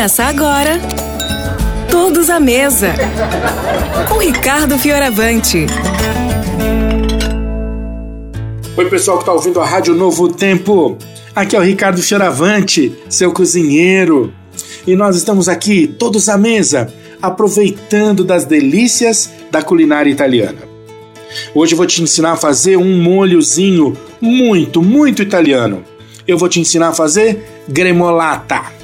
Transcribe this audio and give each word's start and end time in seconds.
Começa 0.00 0.24
agora. 0.24 0.80
Todos 1.90 2.30
à 2.30 2.40
mesa. 2.40 2.94
Com 4.08 4.16
Ricardo 4.16 4.78
Fioravante. 4.78 5.66
Oi, 8.78 8.88
pessoal 8.88 9.18
que 9.18 9.24
está 9.24 9.32
ouvindo 9.34 9.60
a 9.60 9.66
Rádio 9.66 9.94
Novo 9.94 10.32
Tempo. 10.32 10.96
Aqui 11.36 11.54
é 11.54 11.58
o 11.58 11.62
Ricardo 11.62 12.02
Fioravante, 12.02 12.96
seu 13.10 13.30
cozinheiro. 13.30 14.32
E 14.86 14.96
nós 14.96 15.16
estamos 15.16 15.50
aqui, 15.50 15.86
todos 15.86 16.30
à 16.30 16.38
mesa, 16.38 16.90
aproveitando 17.20 18.24
das 18.24 18.46
delícias 18.46 19.30
da 19.50 19.60
culinária 19.60 20.10
italiana. 20.10 20.62
Hoje 21.54 21.74
eu 21.74 21.76
vou 21.76 21.86
te 21.86 22.02
ensinar 22.02 22.32
a 22.32 22.36
fazer 22.36 22.78
um 22.78 23.02
molhozinho 23.02 23.94
muito, 24.18 24.80
muito 24.80 25.20
italiano. 25.20 25.84
Eu 26.26 26.38
vou 26.38 26.48
te 26.48 26.58
ensinar 26.58 26.88
a 26.88 26.94
fazer 26.94 27.44
gremolata. 27.68 28.79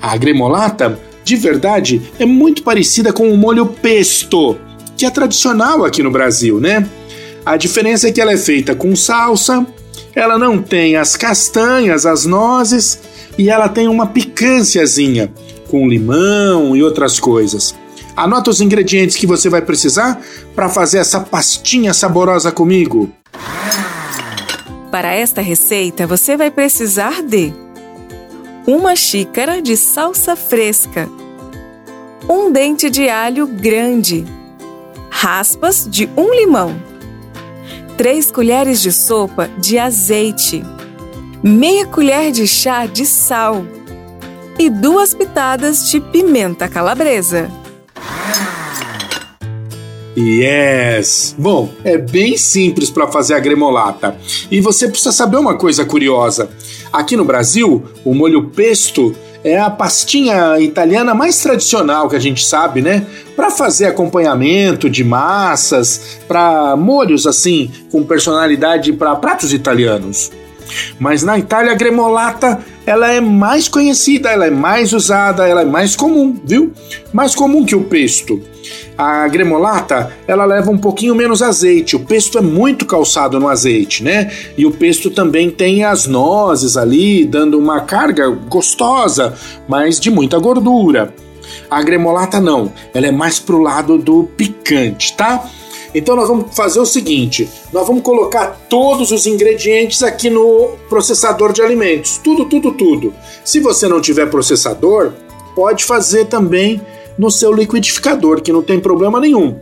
A 0.00 0.16
gremolata, 0.16 0.98
de 1.24 1.36
verdade, 1.36 2.02
é 2.18 2.24
muito 2.24 2.62
parecida 2.62 3.12
com 3.12 3.30
o 3.30 3.36
molho 3.36 3.66
pesto, 3.66 4.56
que 4.96 5.04
é 5.04 5.10
tradicional 5.10 5.84
aqui 5.84 6.02
no 6.02 6.10
Brasil, 6.10 6.60
né? 6.60 6.88
A 7.44 7.56
diferença 7.56 8.08
é 8.08 8.12
que 8.12 8.20
ela 8.20 8.32
é 8.32 8.36
feita 8.36 8.74
com 8.74 8.96
salsa, 8.96 9.66
ela 10.14 10.38
não 10.38 10.62
tem 10.62 10.96
as 10.96 11.16
castanhas, 11.16 12.06
as 12.06 12.24
nozes 12.24 12.98
e 13.38 13.50
ela 13.50 13.68
tem 13.68 13.86
uma 13.86 14.06
picânciazinha 14.06 15.30
com 15.68 15.88
limão 15.88 16.74
e 16.74 16.82
outras 16.82 17.20
coisas. 17.20 17.74
Anota 18.16 18.50
os 18.50 18.60
ingredientes 18.60 19.16
que 19.16 19.26
você 19.26 19.50
vai 19.50 19.60
precisar 19.60 20.20
para 20.54 20.70
fazer 20.70 20.98
essa 20.98 21.20
pastinha 21.20 21.92
saborosa 21.92 22.50
comigo. 22.50 23.12
Para 24.90 25.12
esta 25.12 25.42
receita, 25.42 26.06
você 26.06 26.36
vai 26.36 26.50
precisar 26.50 27.22
de 27.22 27.52
uma 28.66 28.96
xícara 28.96 29.62
de 29.62 29.76
salsa 29.76 30.34
fresca, 30.34 31.08
um 32.28 32.50
dente 32.50 32.90
de 32.90 33.08
alho 33.08 33.46
grande, 33.46 34.26
raspas 35.08 35.86
de 35.88 36.10
um 36.16 36.34
limão, 36.34 36.74
três 37.96 38.28
colheres 38.28 38.80
de 38.80 38.90
sopa 38.90 39.48
de 39.58 39.78
azeite, 39.78 40.64
meia 41.44 41.86
colher 41.86 42.32
de 42.32 42.46
chá 42.48 42.86
de 42.86 43.06
sal 43.06 43.64
e 44.58 44.68
duas 44.68 45.14
pitadas 45.14 45.88
de 45.88 46.00
pimenta 46.00 46.68
calabresa. 46.68 47.48
Yes! 50.16 51.34
Bom, 51.38 51.68
é 51.84 51.98
bem 51.98 52.38
simples 52.38 52.90
para 52.90 53.06
fazer 53.06 53.34
a 53.34 53.40
gremolata. 53.40 54.16
E 54.50 54.60
você 54.60 54.88
precisa 54.88 55.12
saber 55.12 55.36
uma 55.36 55.58
coisa 55.58 55.84
curiosa. 55.84 56.48
Aqui 56.92 57.16
no 57.16 57.24
Brasil, 57.24 57.84
o 58.04 58.14
molho 58.14 58.44
pesto 58.44 59.14
é 59.44 59.60
a 59.60 59.70
pastinha 59.70 60.58
italiana 60.58 61.14
mais 61.14 61.38
tradicional 61.40 62.08
que 62.08 62.16
a 62.16 62.20
gente 62.20 62.44
sabe, 62.44 62.82
né? 62.82 63.06
Para 63.36 63.50
fazer 63.50 63.84
acompanhamento 63.84 64.88
de 64.88 65.04
massas, 65.04 66.18
para 66.26 66.74
molhos 66.76 67.26
assim 67.26 67.70
com 67.92 68.02
personalidade 68.02 68.92
para 68.92 69.14
pratos 69.16 69.52
italianos. 69.52 70.32
Mas 70.98 71.22
na 71.22 71.38
Itália 71.38 71.72
a 71.72 71.76
gremolata 71.76 72.60
ela 72.86 73.12
é 73.12 73.20
mais 73.20 73.68
conhecida, 73.68 74.30
ela 74.30 74.46
é 74.46 74.50
mais 74.50 74.92
usada, 74.92 75.46
ela 75.46 75.62
é 75.62 75.64
mais 75.64 75.96
comum, 75.96 76.36
viu? 76.44 76.72
Mais 77.12 77.34
comum 77.34 77.64
que 77.64 77.74
o 77.74 77.84
pesto. 77.84 78.40
A 78.96 79.28
gremolata, 79.28 80.12
ela 80.26 80.44
leva 80.44 80.70
um 80.70 80.78
pouquinho 80.78 81.14
menos 81.14 81.42
azeite. 81.42 81.96
O 81.96 82.00
pesto 82.00 82.38
é 82.38 82.40
muito 82.40 82.86
calçado 82.86 83.38
no 83.38 83.48
azeite, 83.48 84.02
né? 84.02 84.30
E 84.56 84.64
o 84.64 84.70
pesto 84.70 85.10
também 85.10 85.50
tem 85.50 85.84
as 85.84 86.06
nozes 86.06 86.76
ali, 86.76 87.24
dando 87.24 87.58
uma 87.58 87.80
carga 87.80 88.28
gostosa, 88.28 89.34
mas 89.68 90.00
de 90.00 90.10
muita 90.10 90.38
gordura. 90.38 91.14
A 91.70 91.82
gremolata 91.82 92.40
não, 92.40 92.72
ela 92.94 93.06
é 93.06 93.12
mais 93.12 93.38
pro 93.38 93.58
lado 93.58 93.98
do 93.98 94.24
picante, 94.36 95.16
tá? 95.16 95.44
Então 95.96 96.14
nós 96.14 96.28
vamos 96.28 96.54
fazer 96.54 96.78
o 96.78 96.84
seguinte: 96.84 97.48
nós 97.72 97.86
vamos 97.86 98.02
colocar 98.02 98.66
todos 98.68 99.10
os 99.10 99.26
ingredientes 99.26 100.02
aqui 100.02 100.28
no 100.28 100.72
processador 100.90 101.54
de 101.54 101.62
alimentos. 101.62 102.18
Tudo, 102.22 102.44
tudo, 102.44 102.72
tudo. 102.72 103.14
Se 103.42 103.60
você 103.60 103.88
não 103.88 103.98
tiver 103.98 104.26
processador, 104.26 105.14
pode 105.54 105.86
fazer 105.86 106.26
também 106.26 106.82
no 107.16 107.30
seu 107.30 107.50
liquidificador, 107.50 108.42
que 108.42 108.52
não 108.52 108.62
tem 108.62 108.78
problema 108.78 109.18
nenhum. 109.18 109.58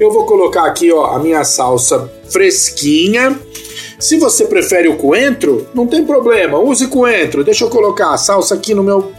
Eu 0.00 0.10
vou 0.10 0.24
colocar 0.24 0.64
aqui 0.64 0.90
ó, 0.90 1.04
a 1.04 1.18
minha 1.18 1.44
salsa 1.44 2.10
fresquinha. 2.30 3.38
Se 3.98 4.16
você 4.16 4.46
prefere 4.46 4.88
o 4.88 4.96
coentro, 4.96 5.66
não 5.74 5.86
tem 5.86 6.04
problema, 6.04 6.58
use 6.58 6.86
coentro. 6.88 7.44
Deixa 7.44 7.64
eu 7.64 7.68
colocar 7.68 8.10
a 8.10 8.16
salsa 8.16 8.54
aqui 8.54 8.74
no 8.74 8.82
meu 8.82 9.12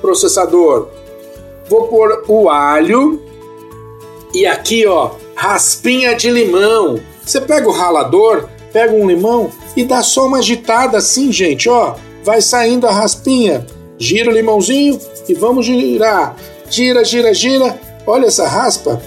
processador. 0.00 0.88
Vou 1.68 1.88
pôr 1.88 2.24
o 2.28 2.48
alho 2.48 3.20
e 4.32 4.46
aqui 4.46 4.86
ó, 4.86 5.10
raspinha 5.34 6.14
de 6.14 6.30
limão. 6.30 7.00
Você 7.24 7.40
pega 7.40 7.68
o 7.68 7.72
ralador, 7.72 8.48
pega 8.72 8.92
um 8.92 9.06
limão 9.06 9.50
e 9.76 9.84
dá 9.84 10.02
só 10.02 10.26
uma 10.26 10.38
agitada 10.38 10.98
assim, 10.98 11.32
gente, 11.32 11.68
ó. 11.68 11.96
Vai 12.22 12.40
saindo 12.40 12.86
a 12.86 12.92
raspinha. 12.92 13.66
Gira 13.98 14.30
o 14.30 14.34
limãozinho 14.34 14.98
e 15.28 15.34
vamos 15.34 15.66
girar. 15.66 16.36
Gira, 16.70 17.04
gira, 17.04 17.32
gira. 17.34 17.78
Olha 18.06 18.26
essa 18.26 18.46
raspa. 18.46 19.00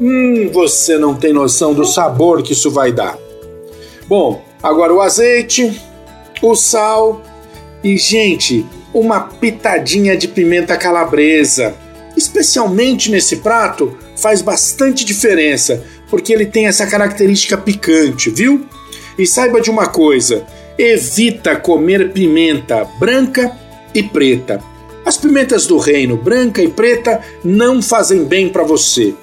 Hum, 0.00 0.50
você 0.52 0.98
não 0.98 1.14
tem 1.14 1.32
noção 1.32 1.72
do 1.72 1.84
sabor 1.84 2.42
que 2.42 2.52
isso 2.52 2.70
vai 2.70 2.92
dar. 2.92 3.18
Bom, 4.06 4.42
agora 4.62 4.92
o 4.92 5.00
azeite, 5.00 5.80
o 6.42 6.54
sal 6.54 7.20
e, 7.82 7.96
gente, 7.96 8.66
uma 8.92 9.20
pitadinha 9.20 10.16
de 10.16 10.28
pimenta 10.28 10.76
calabresa. 10.76 11.74
Especialmente 12.16 13.10
nesse 13.10 13.36
prato, 13.36 13.96
faz 14.16 14.40
bastante 14.40 15.04
diferença, 15.04 15.84
porque 16.08 16.32
ele 16.32 16.46
tem 16.46 16.66
essa 16.66 16.86
característica 16.86 17.56
picante, 17.56 18.30
viu? 18.30 18.66
E 19.18 19.26
saiba 19.26 19.60
de 19.60 19.70
uma 19.70 19.86
coisa: 19.86 20.46
evita 20.78 21.56
comer 21.56 22.12
pimenta 22.12 22.84
branca 22.98 23.50
e 23.94 24.02
preta 24.02 24.74
as 25.04 25.18
pimentas 25.18 25.66
do 25.66 25.76
reino, 25.76 26.16
branca 26.16 26.62
e 26.62 26.68
preta, 26.68 27.20
não 27.44 27.82
fazem 27.82 28.24
bem 28.24 28.48
para 28.48 28.62
você. 28.62 29.14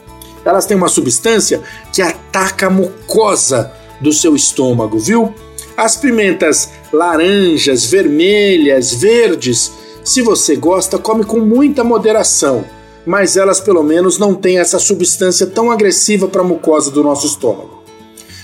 Elas 0.46 0.66
têm 0.66 0.78
uma 0.78 0.88
substância 0.88 1.62
que 1.92 2.02
ataca 2.02 2.68
a 2.68 2.70
mucosa 2.70 3.72
do 4.00 4.14
seu 4.14 4.36
estômago, 4.36 5.00
viu? 5.00 5.34
As 5.76 5.96
pimentas 5.96 6.70
laranjas, 6.94 7.86
vermelhas, 7.86 8.94
verdes, 8.94 9.72
se 10.04 10.22
você 10.22 10.56
gosta, 10.56 11.00
come 11.00 11.24
com 11.24 11.40
muita 11.40 11.84
moderação, 11.84 12.64
mas 13.06 13.38
elas 13.38 13.60
pelo 13.60 13.84
menos 13.84 14.18
não 14.18 14.34
têm 14.34 14.60
essa 14.60 14.80
substância 14.80 15.48
tão 15.48 15.72
agressiva 15.72 16.28
para 16.28 16.42
a 16.42 16.46
mucosa 16.46 16.92
do 16.92 17.04
nosso 17.04 17.28
estômago. 17.28 17.82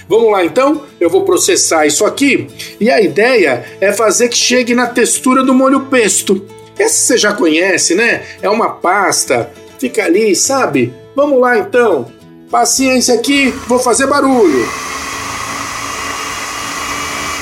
Vamos 0.10 0.32
lá 0.32 0.46
então? 0.46 0.84
Eu 1.00 1.10
vou 1.10 1.24
processar 1.24 1.86
isso 1.86 2.06
aqui 2.06 2.48
e 2.80 2.90
a 2.90 3.02
ideia 3.02 3.66
é 3.82 3.92
fazer 3.92 4.30
que 4.30 4.38
chegue 4.38 4.74
na 4.74 4.88
textura 4.88 5.44
do 5.44 5.54
molho 5.54 5.82
pesto. 5.82 6.42
Esse 6.80 7.02
você 7.02 7.18
já 7.18 7.34
conhece, 7.34 7.94
né? 7.94 8.24
É 8.42 8.50
uma 8.50 8.70
pasta, 8.70 9.52
fica 9.78 10.06
ali, 10.06 10.36
sabe? 10.36 10.94
Vamos 11.16 11.42
lá 11.42 11.58
então. 11.58 12.08
Paciência 12.50 13.16
aqui, 13.16 13.54
vou 13.68 13.80
fazer 13.80 14.08
barulho. 14.08 14.66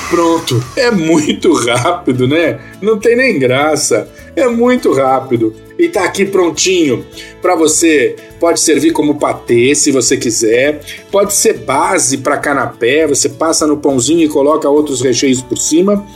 Pronto, 0.08 0.62
é 0.76 0.90
muito 0.90 1.52
rápido, 1.52 2.28
né? 2.28 2.60
Não 2.80 2.98
tem 2.98 3.16
nem 3.16 3.38
graça. 3.38 4.08
É 4.36 4.46
muito 4.46 4.92
rápido 4.92 5.54
e 5.78 5.88
tá 5.88 6.04
aqui 6.04 6.24
prontinho 6.24 7.04
para 7.40 7.54
você. 7.54 8.16
Pode 8.38 8.60
servir 8.60 8.92
como 8.92 9.18
patê 9.18 9.74
se 9.74 9.90
você 9.90 10.16
quiser, 10.16 10.80
pode 11.10 11.32
ser 11.34 11.58
base 11.58 12.18
para 12.18 12.36
canapé, 12.36 13.06
você 13.06 13.28
passa 13.28 13.66
no 13.66 13.78
pãozinho 13.78 14.22
e 14.22 14.28
coloca 14.28 14.68
outros 14.68 15.00
recheios 15.00 15.40
por 15.40 15.56
cima. 15.56 16.06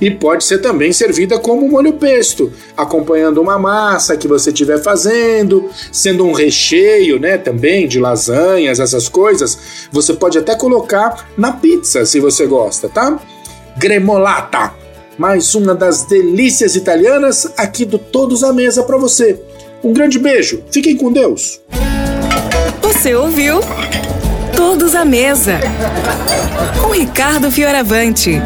E 0.00 0.10
pode 0.10 0.44
ser 0.44 0.58
também 0.58 0.92
servida 0.92 1.38
como 1.38 1.68
molho 1.68 1.92
pesto, 1.92 2.52
acompanhando 2.76 3.40
uma 3.40 3.58
massa 3.58 4.16
que 4.16 4.26
você 4.26 4.50
estiver 4.50 4.82
fazendo, 4.82 5.70
sendo 5.92 6.24
um 6.24 6.32
recheio, 6.32 7.18
né, 7.18 7.38
também 7.38 7.86
de 7.86 7.98
lasanhas, 8.00 8.80
essas 8.80 9.08
coisas. 9.08 9.88
Você 9.92 10.14
pode 10.14 10.38
até 10.38 10.54
colocar 10.54 11.28
na 11.36 11.52
pizza 11.52 12.04
se 12.04 12.20
você 12.20 12.46
gosta, 12.46 12.88
tá? 12.88 13.18
Gremolata 13.76 14.86
mais 15.18 15.54
uma 15.54 15.74
das 15.74 16.02
delícias 16.04 16.76
italianas 16.76 17.50
aqui 17.56 17.84
do 17.84 17.98
Todos 17.98 18.44
à 18.44 18.52
Mesa 18.52 18.82
para 18.82 18.98
você. 18.98 19.40
Um 19.82 19.92
grande 19.92 20.18
beijo, 20.18 20.62
fiquem 20.70 20.96
com 20.96 21.12
Deus. 21.12 21.60
Você 22.82 23.14
ouviu? 23.14 23.60
Todos 24.54 24.94
à 24.94 25.04
Mesa, 25.04 25.60
com 26.80 26.90
Ricardo 26.90 27.50
Fioravante. 27.50 28.40